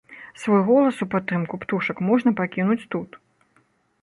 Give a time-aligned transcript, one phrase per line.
[0.43, 3.09] Свой голас у падтрымку птушак можна пакінуць тут.